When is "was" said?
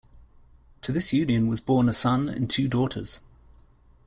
1.47-1.59